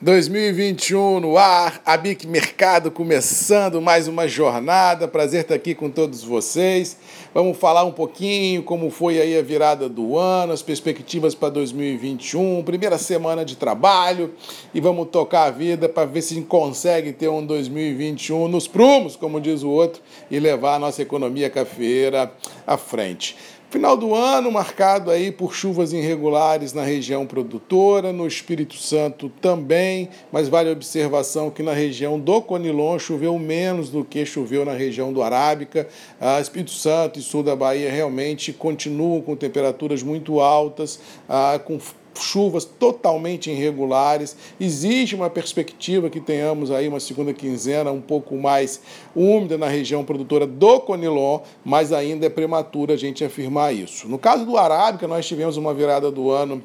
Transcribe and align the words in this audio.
2021 0.00 1.20
no 1.20 1.36
ar, 1.36 1.82
a 1.84 1.98
BIC 1.98 2.26
Mercado 2.26 2.90
começando 2.90 3.78
mais 3.78 4.08
uma 4.08 4.26
jornada. 4.26 5.06
Prazer 5.06 5.42
estar 5.42 5.54
aqui 5.54 5.74
com 5.74 5.90
todos 5.90 6.24
vocês. 6.24 6.96
Vamos 7.34 7.58
falar 7.58 7.84
um 7.84 7.92
pouquinho 7.92 8.62
como 8.62 8.88
foi 8.90 9.20
aí 9.20 9.36
a 9.36 9.42
virada 9.42 9.86
do 9.86 10.16
ano, 10.16 10.54
as 10.54 10.62
perspectivas 10.62 11.34
para 11.34 11.50
2021, 11.50 12.62
primeira 12.64 12.96
semana 12.96 13.44
de 13.44 13.56
trabalho 13.56 14.32
e 14.72 14.80
vamos 14.80 15.08
tocar 15.08 15.44
a 15.44 15.50
vida 15.50 15.90
para 15.90 16.06
ver 16.06 16.22
se 16.22 16.40
consegue 16.42 17.12
ter 17.12 17.28
um 17.28 17.44
2021 17.44 18.48
nos 18.48 18.66
prumos, 18.66 19.14
como 19.14 19.38
diz 19.38 19.62
o 19.62 19.68
outro, 19.68 20.00
e 20.30 20.40
levar 20.40 20.76
a 20.76 20.78
nossa 20.78 21.02
economia 21.02 21.50
cafeira 21.50 22.32
à 22.66 22.78
frente. 22.78 23.36
Final 23.74 23.96
do 23.96 24.14
ano 24.14 24.52
marcado 24.52 25.10
aí 25.10 25.32
por 25.32 25.52
chuvas 25.52 25.92
irregulares 25.92 26.72
na 26.72 26.84
região 26.84 27.26
produtora, 27.26 28.12
no 28.12 28.24
Espírito 28.24 28.76
Santo 28.76 29.28
também, 29.40 30.10
mas 30.30 30.48
vale 30.48 30.68
a 30.68 30.72
observação 30.72 31.50
que 31.50 31.60
na 31.60 31.72
região 31.72 32.16
do 32.16 32.40
Conilon 32.40 33.00
choveu 33.00 33.36
menos 33.36 33.90
do 33.90 34.04
que 34.04 34.24
choveu 34.24 34.64
na 34.64 34.74
região 34.74 35.12
do 35.12 35.24
Arábica. 35.24 35.88
Ah, 36.20 36.40
Espírito 36.40 36.70
Santo 36.70 37.18
e 37.18 37.22
sul 37.22 37.42
da 37.42 37.56
Bahia 37.56 37.90
realmente 37.90 38.52
continuam 38.52 39.20
com 39.20 39.34
temperaturas 39.34 40.04
muito 40.04 40.38
altas, 40.38 41.00
ah, 41.28 41.58
com 41.58 41.76
chuvas 42.18 42.64
totalmente 42.64 43.50
irregulares. 43.50 44.36
Existe 44.60 45.14
uma 45.14 45.30
perspectiva 45.30 46.10
que 46.10 46.20
tenhamos 46.20 46.70
aí 46.70 46.88
uma 46.88 47.00
segunda 47.00 47.32
quinzena 47.32 47.90
um 47.90 48.00
pouco 48.00 48.36
mais 48.36 48.80
úmida 49.14 49.58
na 49.58 49.68
região 49.68 50.04
produtora 50.04 50.46
do 50.46 50.80
Conilon, 50.80 51.40
mas 51.64 51.92
ainda 51.92 52.26
é 52.26 52.30
prematuro 52.30 52.92
a 52.92 52.96
gente 52.96 53.24
afirmar 53.24 53.74
isso. 53.74 54.08
No 54.08 54.18
caso 54.18 54.44
do 54.44 54.56
Arábica, 54.56 55.08
nós 55.08 55.26
tivemos 55.26 55.56
uma 55.56 55.74
virada 55.74 56.10
do 56.10 56.30
ano 56.30 56.62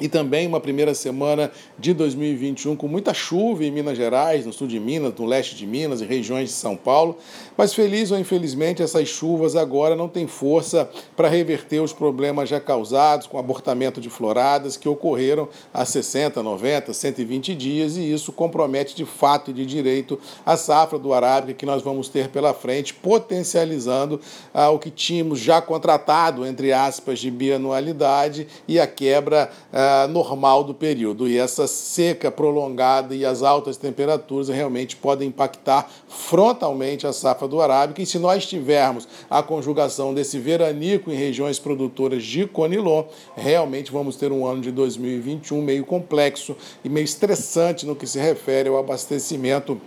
e 0.00 0.08
também 0.08 0.46
uma 0.46 0.60
primeira 0.60 0.94
semana 0.94 1.50
de 1.78 1.92
2021 1.92 2.74
com 2.74 2.88
muita 2.88 3.12
chuva 3.12 3.64
em 3.64 3.70
Minas 3.70 3.96
Gerais, 3.96 4.46
no 4.46 4.52
sul 4.52 4.66
de 4.66 4.80
Minas, 4.80 5.12
no 5.16 5.26
leste 5.26 5.54
de 5.54 5.66
Minas 5.66 6.00
e 6.00 6.04
regiões 6.04 6.48
de 6.48 6.54
São 6.54 6.76
Paulo. 6.76 7.18
Mas 7.56 7.74
feliz 7.74 8.10
ou 8.10 8.18
infelizmente, 8.18 8.82
essas 8.82 9.08
chuvas 9.08 9.54
agora 9.54 9.94
não 9.94 10.08
têm 10.08 10.26
força 10.26 10.88
para 11.14 11.28
reverter 11.28 11.80
os 11.80 11.92
problemas 11.92 12.48
já 12.48 12.58
causados 12.58 13.26
com 13.26 13.38
abortamento 13.38 14.00
de 14.00 14.08
floradas 14.08 14.76
que 14.76 14.88
ocorreram 14.88 15.48
há 15.72 15.84
60, 15.84 16.42
90, 16.42 16.92
120 16.92 17.54
dias 17.54 17.96
e 17.96 18.12
isso 18.12 18.32
compromete 18.32 18.94
de 18.96 19.04
fato 19.04 19.50
e 19.50 19.54
de 19.54 19.66
direito 19.66 20.18
a 20.46 20.56
safra 20.56 20.98
do 20.98 21.12
arábica 21.12 21.54
que 21.54 21.66
nós 21.66 21.82
vamos 21.82 22.08
ter 22.08 22.28
pela 22.28 22.54
frente, 22.54 22.94
potencializando 22.94 24.20
ah, 24.54 24.70
o 24.70 24.78
que 24.78 24.90
tínhamos 24.90 25.38
já 25.38 25.60
contratado, 25.60 26.46
entre 26.46 26.72
aspas, 26.72 27.18
de 27.18 27.30
bianualidade 27.30 28.46
e 28.66 28.78
a 28.78 28.86
quebra 28.86 29.50
ah, 29.72 29.89
normal 30.08 30.64
do 30.64 30.74
período. 30.74 31.28
E 31.28 31.38
essa 31.38 31.66
seca 31.66 32.30
prolongada 32.30 33.14
e 33.14 33.24
as 33.24 33.42
altas 33.42 33.76
temperaturas 33.76 34.48
realmente 34.48 34.96
podem 34.96 35.28
impactar 35.28 35.90
frontalmente 36.08 37.06
a 37.06 37.12
safra 37.12 37.46
do 37.46 37.60
arábica. 37.60 38.02
E 38.02 38.06
se 38.06 38.18
nós 38.18 38.46
tivermos 38.46 39.06
a 39.28 39.42
conjugação 39.42 40.12
desse 40.12 40.38
veranico 40.38 41.10
em 41.10 41.16
regiões 41.16 41.58
produtoras 41.58 42.22
de 42.24 42.46
conilon, 42.46 43.04
realmente 43.36 43.92
vamos 43.92 44.16
ter 44.16 44.32
um 44.32 44.46
ano 44.46 44.60
de 44.60 44.70
2021 44.70 45.62
meio 45.62 45.84
complexo 45.84 46.56
e 46.84 46.88
meio 46.88 47.04
estressante 47.04 47.86
no 47.86 47.96
que 47.96 48.06
se 48.06 48.18
refere 48.18 48.68
ao 48.68 48.78
abastecimento 48.78 49.80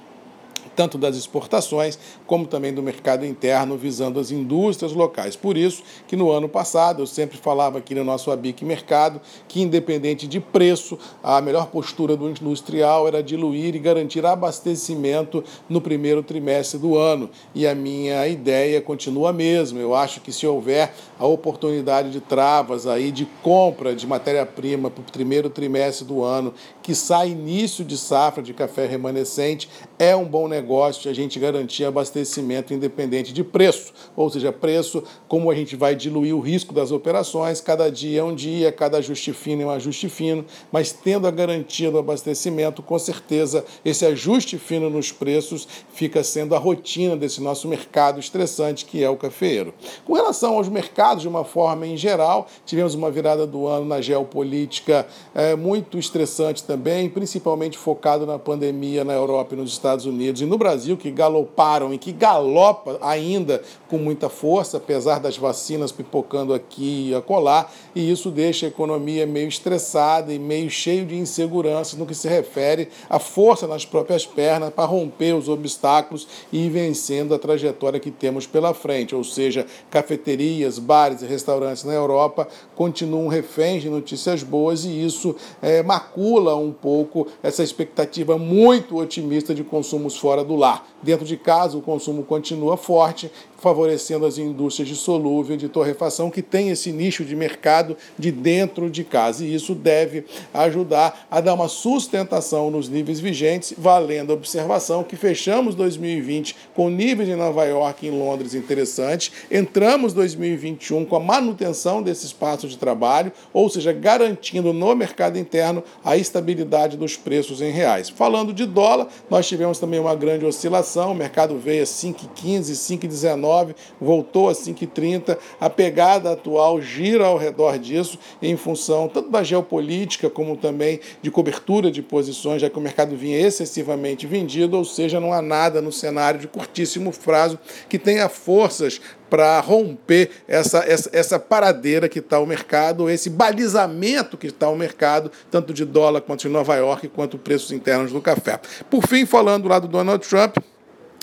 tanto 0.76 0.98
das 0.98 1.16
exportações 1.16 1.98
como 2.26 2.48
também 2.48 2.74
do 2.74 2.82
mercado 2.82 3.26
interno, 3.26 3.78
visando 3.78 4.20
as 4.20 4.32
indústrias 4.32 4.94
locais. 4.94 5.36
Por 5.36 5.58
isso 5.58 5.84
que 6.08 6.16
no 6.16 6.32
ano 6.32 6.50
passado 6.50 7.02
eu 7.02 7.08
sempre 7.08 7.38
falava 7.38 7.78
aqui 7.78 7.94
no 7.96 8.04
nosso 8.04 8.32
ABIC 8.32 8.66
Mercado 8.66 9.22
que, 9.48 9.62
independente 9.62 10.28
de 10.28 10.40
preço, 10.40 10.98
a 11.24 11.42
melhor 11.42 11.68
postura 11.68 12.16
do 12.16 12.30
industrial 12.30 13.08
era 13.08 13.22
diluir 13.22 13.76
e 13.76 13.80
garantir 13.80 14.26
abastecimento 14.26 15.44
no 15.70 15.82
primeiro 15.82 16.24
trimestre 16.24 16.80
do 16.80 16.98
ano. 16.98 17.30
E 17.54 17.68
a 17.68 17.76
minha 17.76 18.28
ideia 18.28 18.82
continua 18.82 19.30
a 19.30 19.34
mesma. 19.34 19.80
Eu 19.80 19.94
acho 19.94 20.22
que 20.22 20.32
se 20.32 20.46
houver 20.46 20.94
a 21.20 21.26
oportunidade 21.26 22.12
de 22.12 22.20
travas 22.20 22.88
aí 22.88 23.12
de 23.12 23.26
compra 23.42 23.96
de 23.96 24.08
matéria-prima 24.08 24.90
para 24.90 25.02
o 25.02 25.12
primeiro 25.12 25.50
trimestre 25.50 26.06
do 26.06 26.24
ano, 26.24 26.54
que 26.82 26.96
sai 26.96 27.30
início 27.30 27.84
de 27.84 27.98
safra 27.98 28.42
de 28.42 28.54
café 28.54 28.86
remanescente, 28.86 29.70
é 29.98 30.16
um 30.16 30.26
bom 30.26 30.48
negócio 30.48 30.63
negócio 30.64 31.12
a 31.12 31.14
gente 31.14 31.38
garantir 31.38 31.84
abastecimento 31.84 32.74
independente 32.74 33.34
de 33.34 33.44
preço, 33.44 33.92
ou 34.16 34.30
seja, 34.30 34.50
preço, 34.50 35.04
como 35.28 35.52
a 35.52 35.56
gente 35.56 35.76
vai 35.76 35.94
diluir 35.94 36.34
o 36.34 36.40
risco 36.40 36.74
das 36.74 36.90
operações, 36.90 37.60
cada 37.60 37.92
dia 37.92 38.22
é 38.22 38.24
um 38.24 38.34
dia, 38.34 38.72
cada 38.72 39.00
ajuste 39.00 39.34
fino 39.34 39.64
é 39.64 39.66
um 39.66 39.70
ajuste 39.70 40.08
fino, 40.08 40.46
mas 40.72 40.94
tendo 40.94 41.28
a 41.28 41.32
garantia 41.32 41.92
do 41.92 41.98
abastecimento, 41.98 42.82
com 42.82 42.98
certeza 42.98 43.66
esse 43.84 44.06
ajuste 44.06 44.58
fino 44.58 44.90
nos 44.90 45.12
preços 45.12 45.68
fica 45.94 46.24
sendo 46.24 46.56
a 46.56 46.58
rotina 46.58 47.18
desse 47.18 47.42
nosso 47.42 47.68
mercado 47.68 48.22
estressante 48.22 48.86
que 48.86 49.04
é 49.04 49.10
o 49.10 49.18
cafeiro. 49.18 49.74
Com 50.06 50.14
relação 50.14 50.56
aos 50.56 50.70
mercados, 50.70 51.24
de 51.24 51.28
uma 51.28 51.44
forma 51.44 51.86
em 51.86 51.98
geral, 51.98 52.48
tivemos 52.66 52.96
uma 52.96 53.12
virada 53.12 53.46
do 53.46 53.68
ano 53.68 53.86
na 53.86 54.00
geopolítica 54.00 55.06
é, 55.36 55.58
muito 55.58 56.00
estressante 56.00 56.64
também, 56.64 57.10
principalmente 57.10 57.78
focado 57.78 58.26
na 58.26 58.40
pandemia 58.40 59.04
na 59.04 59.14
Europa 59.14 59.56
e 59.56 59.58
nos 59.58 59.74
Estados 59.74 60.06
Unidos 60.06 60.42
e 60.42 60.46
no 60.46 60.53
Brasil, 60.58 60.98
que 60.98 61.12
galoparam 61.12 61.94
e 61.94 61.98
que 61.98 62.12
galopa 62.12 62.98
ainda 63.02 63.62
com 63.90 63.98
muita 63.98 64.30
força, 64.30 64.78
apesar 64.78 65.20
das 65.20 65.38
vacinas 65.38 65.92
pipocando 65.92 66.54
aqui 66.54 67.10
e 67.10 67.16
acolá, 67.16 67.70
e 67.96 68.10
isso 68.10 68.32
deixa 68.32 68.66
a 68.66 68.70
economia 68.70 69.26
meio 69.26 69.48
estressada 69.48 70.34
e 70.34 70.40
meio 70.40 70.70
cheio 70.70 71.06
de 71.06 71.16
insegurança 71.16 71.96
no 71.98 72.06
que 72.06 72.16
se 72.16 72.28
refere 72.28 72.90
à 73.10 73.20
força 73.20 73.68
nas 73.68 73.86
próprias 73.86 74.26
pernas 74.26 74.74
para 74.74 74.86
romper 74.86 75.34
os 75.34 75.48
obstáculos 75.48 76.28
e 76.52 76.66
ir 76.66 76.70
vencendo 76.70 77.34
a 77.34 77.40
trajetória 77.40 78.00
que 78.00 78.12
temos 78.12 78.48
pela 78.48 78.74
frente, 78.74 79.16
ou 79.16 79.24
seja, 79.24 79.66
cafeterias, 79.90 80.80
bares 80.80 81.22
e 81.22 81.26
restaurantes 81.26 81.84
na 81.84 81.94
Europa 81.94 82.48
continuam 82.76 83.28
reféns 83.28 83.82
de 83.82 83.90
notícias 83.90 84.44
boas 84.44 84.86
e 84.86 85.06
isso 85.06 85.36
é, 85.62 85.84
macula 85.84 86.56
um 86.56 86.72
pouco 86.72 87.28
essa 87.42 87.64
expectativa 87.64 88.38
muito 88.38 88.98
otimista 88.98 89.54
de 89.54 89.64
consumos 89.64 90.18
fora 90.18 90.43
fora 90.44 90.46
do 90.46 90.56
lar. 90.56 90.88
Dentro 91.02 91.26
de 91.26 91.36
casa, 91.36 91.78
o 91.78 91.82
consumo 91.82 92.24
continua 92.24 92.78
forte, 92.78 93.30
favorecendo 93.58 94.26
as 94.26 94.38
indústrias 94.38 94.90
de 94.90 94.96
solúvel, 94.96 95.56
de 95.56 95.70
torrefação, 95.70 96.30
que 96.30 96.42
tem 96.42 96.70
esse 96.70 96.92
nicho 96.92 97.24
de 97.24 97.36
mercado 97.36 97.96
de 98.20 98.32
dentro 98.32 98.90
de 98.90 99.04
casa. 99.04 99.46
E 99.46 99.54
isso 99.54 99.74
deve 99.74 100.26
ajudar 100.54 101.28
a 101.32 101.40
dar 101.40 101.54
uma 101.54 101.68
sustentação 101.70 102.70
nos 102.70 102.90
níveis 102.90 103.20
vigentes, 103.22 103.74
valendo 103.78 104.32
a 104.32 104.34
observação 104.34 105.04
que 105.04 105.16
fechamos 105.16 105.76
2020 105.76 106.56
com 106.74 106.90
níveis 106.90 107.30
em 107.30 107.36
Nova 107.36 107.64
York 107.66 108.06
e 108.06 108.10
em 108.10 108.18
Londres 108.18 108.54
interessantes, 108.54 109.32
entramos 109.50 110.14
2021 110.14 111.06
com 111.06 111.16
a 111.16 111.20
manutenção 111.20 112.02
desse 112.02 112.26
espaço 112.26 112.68
de 112.68 112.78
trabalho, 112.78 113.32
ou 113.54 113.70
seja, 113.70 113.94
garantindo 113.94 114.74
no 114.74 114.96
mercado 114.96 115.38
interno 115.38 115.84
a 116.04 116.18
estabilidade 116.18 116.98
dos 116.98 117.16
preços 117.16 117.62
em 117.62 117.72
reais. 117.72 118.10
Falando 118.10 118.54
de 118.54 118.66
dólar, 118.66 119.08
nós 119.30 119.48
tivemos 119.48 119.80
também 119.80 120.00
uma 120.00 120.16
grande 120.16 120.33
oscilação, 120.46 121.12
o 121.12 121.16
mercado 121.16 121.58
veio 121.58 121.84
a 121.84 121.86
5,15, 121.86 122.72
5,19, 122.72 123.76
voltou 124.00 124.50
a 124.50 124.54
5,30. 124.54 125.38
A 125.60 125.70
pegada 125.70 126.32
atual 126.32 126.82
gira 126.82 127.26
ao 127.26 127.38
redor 127.38 127.78
disso, 127.78 128.18
em 128.42 128.56
função 128.56 129.08
tanto 129.08 129.30
da 129.30 129.44
geopolítica 129.44 130.30
como 130.30 130.58
também 130.58 131.00
de 131.22 131.30
cobertura 131.30 131.92
de 131.92 132.02
posições, 132.02 132.62
já 132.62 132.70
que 132.70 132.78
o 132.78 132.82
mercado 132.82 133.16
vinha 133.16 133.40
excessivamente 133.40 134.26
vendido, 134.28 134.78
ou 134.78 134.86
seja, 134.86 135.20
não 135.20 135.34
há 135.34 135.42
nada 135.42 135.82
no 135.82 135.92
cenário 135.92 136.40
de 136.40 136.48
curtíssimo 136.48 137.12
prazo 137.12 137.60
que 137.88 138.00
tenha 138.00 138.30
forças 138.30 139.02
para 139.34 139.60
romper 139.62 140.30
essa, 140.48 140.86
essa, 140.86 141.10
essa 141.12 141.40
paradeira 141.40 142.08
que 142.08 142.20
está 142.20 142.38
o 142.38 142.46
mercado, 142.46 143.10
esse 143.10 143.32
balizamento 143.32 144.38
que 144.38 144.46
está 144.46 144.70
o 144.70 144.76
mercado, 144.76 145.32
tanto 145.50 145.74
de 145.74 145.84
dólar 145.86 146.22
quanto 146.22 146.42
de 146.42 146.50
Nova 146.50 146.76
York, 146.76 147.08
quanto 147.08 147.40
preços 147.40 147.72
internos 147.72 148.12
do 148.12 148.22
café. 148.22 148.60
Por 148.92 149.08
fim, 149.08 149.26
falando 149.26 149.68
lá 149.68 149.80
do 149.80 149.88
Donald 149.88 150.24
Trump, 150.24 150.58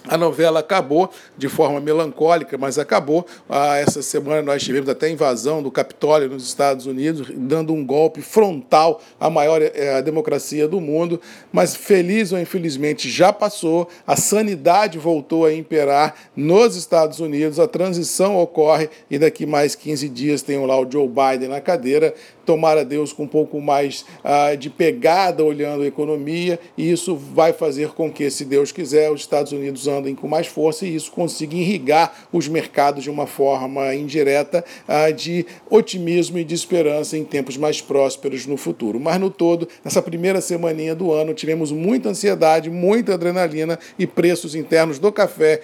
a 0.09 0.17
novela 0.17 0.61
acabou 0.61 1.11
de 1.37 1.49
forma 1.49 1.81
melancólica, 1.81 2.57
mas 2.57 2.79
acabou. 2.79 3.27
Ah, 3.49 3.77
essa 3.77 4.03
semana 4.03 4.43
nós 4.43 4.63
tivemos 4.63 4.89
até 4.89 5.11
invasão 5.11 5.63
do 5.63 5.71
Capitólio 5.71 6.29
nos 6.29 6.47
Estados 6.47 6.87
Unidos, 6.87 7.29
dando 7.35 7.73
um 7.73 7.85
golpe 7.85 8.23
frontal 8.23 9.01
à 9.19 9.29
maior 9.29 9.61
é, 9.63 10.01
democracia 10.03 10.67
do 10.67 10.81
mundo. 10.81 11.21
Mas 11.53 11.77
feliz 11.77 12.33
ou 12.33 12.39
infelizmente 12.39 13.09
já 13.09 13.33
passou, 13.33 13.89
a 14.07 14.17
sanidade 14.17 14.99
voltou 14.99 15.45
a 15.45 15.53
imperar 15.53 16.15
nos 16.35 16.77
Estados 16.77 17.21
Unidos, 17.21 17.59
a 17.59 17.69
transição 17.69 18.39
ocorre 18.39 18.89
e 19.11 19.19
daqui 19.19 19.47
mais 19.47 19.75
15 19.75 20.09
dias 20.09 20.43
tem 20.43 20.65
lá 20.65 20.79
o 20.81 20.91
Joe 20.91 21.09
Biden 21.09 21.49
na 21.49 21.61
cadeira 21.61 22.15
tomara 22.51 22.85
Deus 22.85 23.13
com 23.13 23.23
um 23.23 23.29
pouco 23.29 23.61
mais 23.61 24.05
ah, 24.25 24.57
de 24.57 24.69
pegada 24.69 25.45
olhando 25.45 25.85
a 25.85 25.87
economia, 25.87 26.59
e 26.77 26.91
isso 26.91 27.15
vai 27.15 27.53
fazer 27.53 27.91
com 27.91 28.11
que, 28.11 28.29
se 28.29 28.45
Deus 28.45 28.73
quiser, 28.73 29.09
os 29.13 29.21
Estados 29.21 29.53
Unidos 29.53 29.87
andem 29.91 30.15
com 30.15 30.29
mais 30.29 30.47
força 30.47 30.87
e 30.87 30.95
isso 30.95 31.11
consiga 31.11 31.55
irrigar 31.55 32.27
os 32.33 32.49
mercados 32.49 33.03
de 33.03 33.11
uma 33.11 33.27
forma 33.27 33.95
indireta 33.95 34.65
uh, 34.89 35.13
de 35.13 35.45
otimismo 35.69 36.39
e 36.39 36.45
de 36.45 36.55
esperança 36.55 37.17
em 37.17 37.25
tempos 37.25 37.57
mais 37.57 37.81
prósperos 37.81 38.47
no 38.47 38.57
futuro. 38.57 38.99
Mas 39.01 39.21
no 39.21 39.31
todo, 39.31 39.69
nessa 39.85 40.01
primeira 40.01 40.41
semaninha 40.41 40.95
do 40.95 41.13
ano, 41.13 41.35
tivemos 41.35 41.73
muita 41.73 42.11
ansiedade, 42.11 42.71
muita 42.71 43.15
adrenalina 43.15 43.79
e 43.99 44.07
preços 44.07 44.55
internos 44.55 44.99
do 44.99 45.11
café 45.13 45.61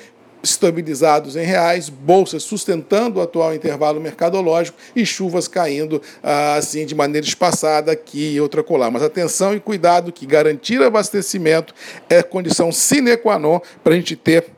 estabilizados 0.51 1.37
em 1.37 1.45
reais, 1.45 1.89
bolsas 1.89 2.43
sustentando 2.43 3.19
o 3.19 3.23
atual 3.23 3.55
intervalo 3.55 4.01
mercadológico 4.01 4.79
e 4.95 5.05
chuvas 5.05 5.49
caindo 5.49 6.01
ah, 6.23 6.55
assim 6.55 6.87
de 6.87 6.95
maneira 6.95 7.27
espaçada 7.27 7.93
aqui 7.93 8.35
e 8.35 8.41
outra 8.41 8.63
colar. 8.63 8.91
Mas 8.91 9.03
atenção 9.03 9.55
e 9.55 9.61
cuidado 9.61 10.13
que 10.13 10.27
garantir 10.27 10.83
abastecimento 10.83 11.75
é 12.09 12.23
condição 12.23 12.73
sine 12.73 13.17
qua 13.17 13.39
non 13.39 13.61
para 13.83 13.93
a 13.93 13.97
gente 13.97 14.17
ter 14.17 14.56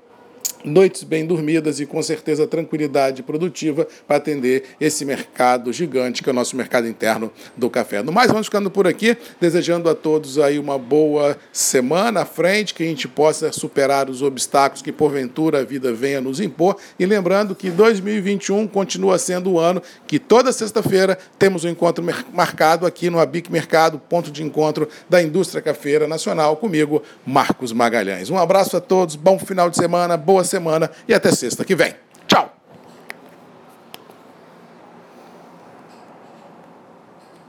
noites 0.64 1.02
bem 1.02 1.26
dormidas 1.26 1.81
e 1.81 1.87
com 1.87 2.02
certeza 2.02 2.46
tranquilidade 2.46 3.22
produtiva 3.22 3.87
para 4.06 4.16
atender 4.16 4.64
esse 4.81 5.05
mercado 5.05 5.72
gigante 5.72 6.22
que 6.22 6.28
é 6.28 6.32
o 6.32 6.34
nosso 6.34 6.56
mercado 6.56 6.88
interno 6.88 7.31
do 7.56 7.70
café. 7.70 8.02
No 8.02 8.12
mais, 8.12 8.31
vamos 8.31 8.46
ficando 8.46 8.70
por 8.70 8.87
aqui, 8.87 9.16
desejando 9.40 9.88
a 9.88 9.94
todos 9.94 10.38
aí 10.38 10.58
uma 10.58 10.78
boa 10.78 11.37
semana 11.52 12.22
à 12.22 12.25
frente, 12.25 12.75
que 12.75 12.82
a 12.82 12.87
gente 12.87 13.06
possa 13.06 13.52
superar 13.52 14.08
os 14.08 14.22
obstáculos 14.22 14.82
que 14.82 14.93
porventura 14.93 15.60
a 15.60 15.64
vida 15.64 15.93
venha 15.93 16.20
nos 16.20 16.40
impor 16.40 16.76
e 16.99 17.06
lembrando 17.06 17.54
que 17.54 17.70
2021 17.70 18.66
continua 18.66 19.19
sendo 19.19 19.52
o 19.52 19.58
ano 19.58 19.82
que 20.06 20.19
toda 20.19 20.52
sexta-feira 20.52 21.19
temos 21.38 21.64
um 21.64 21.69
encontro 21.69 22.04
marcado 22.32 22.87
aqui 22.87 23.11
no 23.11 23.19
Abic 23.19 23.50
Mercado, 23.50 24.00
ponto 24.08 24.31
de 24.31 24.43
encontro 24.43 24.88
da 25.08 25.22
indústria 25.22 25.62
cafeira 25.62 26.06
nacional, 26.06 26.56
comigo, 26.56 27.02
Marcos 27.26 27.72
Magalhães. 27.72 28.31
Um 28.31 28.38
abraço 28.38 28.76
a 28.76 28.81
todos, 28.81 29.16
bom 29.16 29.38
final 29.38 29.70
de 29.70 29.76
semana, 29.76 30.16
boa 30.16 30.44
semana 30.48 30.90
e 31.06 31.14
até 31.14 31.30
sexta 31.30 31.64
que 31.64 31.76
vem. 31.76 31.94